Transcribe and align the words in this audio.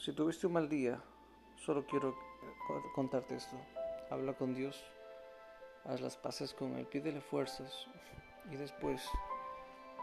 Si 0.00 0.14
tuviste 0.14 0.46
un 0.46 0.54
mal 0.54 0.66
día, 0.66 0.98
solo 1.56 1.84
quiero 1.84 2.16
contarte 2.94 3.36
esto. 3.36 3.54
Habla 4.08 4.32
con 4.32 4.54
Dios, 4.54 4.82
haz 5.84 6.00
las 6.00 6.16
paces 6.16 6.54
con 6.54 6.78
Él, 6.78 6.86
pídele 6.86 7.20
fuerzas 7.20 7.86
y 8.50 8.56
después 8.56 9.06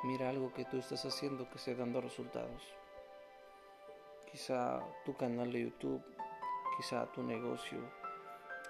mira 0.04 0.30
algo 0.30 0.54
que 0.54 0.66
tú 0.66 0.78
estás 0.78 1.04
haciendo 1.04 1.50
que 1.50 1.56
esté 1.56 1.74
dando 1.74 2.00
resultados. 2.00 2.62
Quizá 4.32 4.84
tu 5.04 5.18
canal 5.18 5.52
de 5.52 5.64
YouTube, 5.64 6.04
quizá 6.78 7.12
tu 7.12 7.24
negocio, 7.24 7.80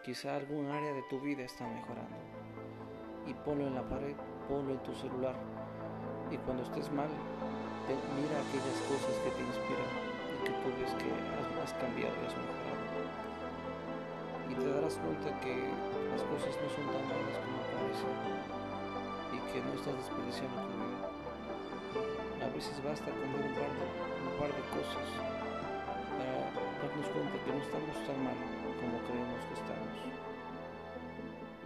quizá 0.05 0.37
algún 0.37 0.67
área 0.67 0.93
de 0.93 1.03
tu 1.09 1.19
vida 1.19 1.43
está 1.43 1.67
mejorando. 1.67 2.15
Y 3.25 3.33
ponlo 3.33 3.67
en 3.67 3.75
la 3.75 3.83
pared, 3.89 4.15
ponlo 4.47 4.71
en 4.71 4.83
tu 4.83 4.95
celular. 4.95 5.35
Y 6.31 6.37
cuando 6.37 6.63
estés 6.63 6.89
mal, 6.89 7.09
mira 8.15 8.39
aquellas 8.39 8.79
cosas 8.87 9.16
Darás 14.87 15.03
cuenta 15.03 15.27
que 15.41 15.51
las 15.51 16.23
cosas 16.31 16.55
no 16.63 16.67
son 16.71 16.87
tan 16.95 17.03
malas 17.11 17.35
como 17.43 17.59
parecen 17.75 18.15
y 19.35 19.37
que 19.51 19.59
no 19.59 19.75
estás 19.75 19.91
desperdiciando 19.99 20.63
tu 20.63 20.79
vida. 20.79 21.11
A 22.39 22.49
veces 22.55 22.71
basta 22.79 23.11
con 23.11 23.27
ver 23.35 23.51
un 23.51 23.55
par 23.59 23.67
de, 23.67 23.83
un 23.83 24.31
par 24.39 24.47
de 24.47 24.63
cosas 24.71 25.07
para 26.15 26.39
darnos 26.79 27.03
cuenta 27.11 27.35
que 27.35 27.51
no 27.51 27.59
estamos 27.67 27.99
tan 28.07 28.15
mal 28.23 28.39
como 28.79 28.95
creemos 29.11 29.43
que 29.43 29.55
estamos. 29.59 29.91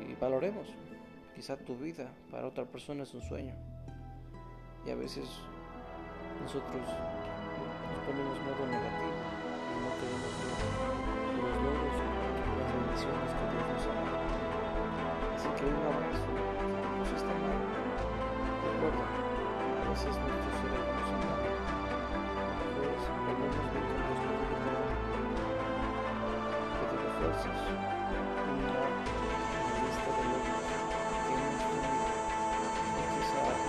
Y 0.02 0.18
valoremos. 0.18 0.74
Quizá 1.36 1.58
tu 1.58 1.78
vida 1.78 2.10
para 2.32 2.48
otra 2.48 2.66
persona 2.66 3.04
es 3.04 3.14
un 3.14 3.22
sueño. 3.22 3.54
Y 4.84 4.90
a 4.90 4.96
veces 4.96 5.30
nosotros 6.42 6.90
ponemos 8.02 8.38
modo 8.42 8.66
negativo 8.66 9.14
y 9.70 9.78
no 9.78 9.94
queremos 10.02 10.91
Que 15.52 15.66
un 15.66 15.76
abrazo, 15.76 16.32
no 16.98 17.04
se 17.06 17.16
está 17.16 17.28
mal. 17.28 17.60
Recuerda, 18.64 19.04
a 19.04 19.90
veces 19.90 20.16
nuestro 20.16 20.52
cerebro. 20.58 20.94
Pues 22.62 22.78
Dios 22.80 23.06
no. 23.06 23.34
Que 26.82 28.52
mirar 28.58 28.92
la 29.62 29.76
lista 29.84 30.10
de 30.16 30.24
logros 30.32 30.66
que 33.12 33.18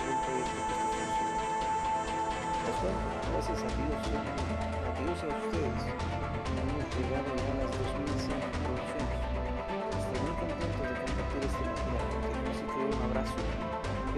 un 0.09 0.19
proyecto 0.23 0.59
que 0.63 0.73
te 0.73 0.87
funcione. 0.93 1.37
Gracias 3.33 3.59
a 3.59 3.69
Dios 3.77 3.91
a 3.91 4.07
ustedes. 4.13 4.33
Hemos 4.99 5.17
llegado 5.21 5.47
ya 6.63 6.85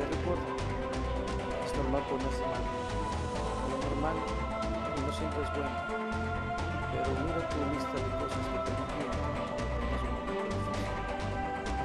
Y 0.05 0.13
recuerda, 0.13 0.43
es 1.65 1.75
normal 1.77 2.03
ponerse 2.09 2.41
mal. 2.41 2.63
Lo 3.69 3.77
normal 3.89 4.15
no 5.05 5.13
siempre 5.13 5.41
es 5.43 5.49
bueno. 5.51 5.69
Pero 6.91 7.09
mira 7.25 7.49
tu 7.49 7.57
lista 7.73 7.95
de 7.95 8.09
cosas 8.21 8.43
que 8.47 8.57
te 8.65 8.71
motivan 8.77 9.19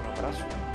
Un 0.00 0.18
abrazo. 0.18 0.69